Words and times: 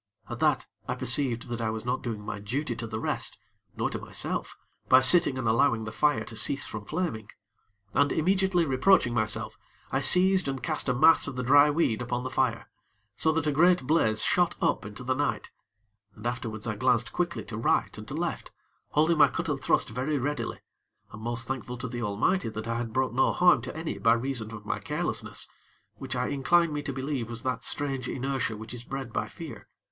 At 0.31 0.39
that, 0.39 0.65
I 0.87 0.95
perceived 0.95 1.47
that 1.49 1.61
I 1.61 1.69
was 1.69 1.85
not 1.85 2.01
doing 2.01 2.25
my 2.25 2.39
duty 2.39 2.75
to 2.75 2.87
the 2.87 2.99
rest, 2.99 3.37
nor 3.77 3.87
to 3.91 3.99
myself, 4.01 4.57
by 4.89 4.99
sitting 4.99 5.37
and 5.37 5.47
allowing 5.47 5.83
the 5.83 5.91
fire 5.91 6.23
to 6.23 6.35
cease 6.35 6.65
from 6.65 6.85
flaming; 6.85 7.29
and 7.93 8.11
immediately 8.11 8.65
reproaching 8.65 9.13
myself, 9.13 9.59
I 9.91 9.99
seized 9.99 10.47
and 10.47 10.63
cast 10.63 10.89
a 10.89 10.95
mass 10.95 11.27
of 11.27 11.35
the 11.35 11.43
dry 11.43 11.69
weed 11.69 12.01
upon 12.01 12.23
the 12.23 12.31
fire, 12.31 12.67
so 13.15 13.31
that 13.33 13.45
a 13.45 13.51
great 13.51 13.85
blaze 13.85 14.23
shot 14.23 14.55
up 14.59 14.87
into 14.87 15.03
the 15.03 15.13
night, 15.13 15.51
and 16.15 16.25
afterwards 16.25 16.65
I 16.65 16.77
glanced 16.77 17.13
quickly 17.13 17.43
to 17.45 17.57
right 17.57 17.95
and 17.95 18.07
to 18.07 18.15
left, 18.15 18.49
holding 18.93 19.19
my 19.19 19.27
cut 19.27 19.49
and 19.49 19.61
thrust 19.61 19.89
very 19.89 20.17
readily, 20.17 20.61
and 21.13 21.21
most 21.21 21.45
thankful 21.45 21.77
to 21.77 21.87
the 21.87 22.01
Almighty 22.01 22.49
that 22.49 22.67
I 22.67 22.77
had 22.77 22.91
brought 22.91 23.13
no 23.13 23.33
harm 23.33 23.61
to 23.61 23.77
any 23.77 23.99
by 23.99 24.13
reason 24.13 24.51
of 24.51 24.65
my 24.65 24.79
carelessness, 24.79 25.47
which 25.97 26.15
I 26.15 26.29
incline 26.29 26.73
me 26.73 26.81
to 26.81 26.91
believe 26.91 27.29
was 27.29 27.43
that 27.43 27.63
strange 27.63 28.09
inertia 28.09 28.57
which 28.57 28.73
is 28.73 28.83
bred 28.83 29.13
by 29.13 29.27
fear. 29.27 29.67